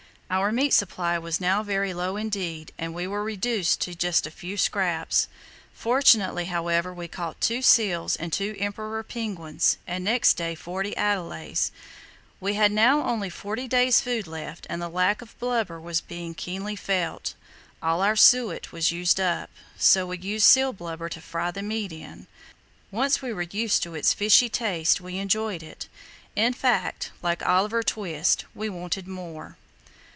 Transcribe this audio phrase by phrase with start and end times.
[0.33, 4.55] Our meat supply was now very low indeed; we were reduced to just a few
[4.55, 5.27] scraps.
[5.73, 11.71] Fortunately, however, we caught two seals and four emperor penguins, and next day forty adelies.
[12.39, 16.33] We had now only forty days' food left, and the lack of blubber was being
[16.33, 17.33] keenly felt.
[17.83, 21.91] All our suet was used up, so we used seal blubber to fry the meat
[21.91, 22.27] in.
[22.89, 25.89] Once we were used to its fishy taste we enjoyed it;
[26.37, 29.57] in fact, like Oliver Twist, we wanted more.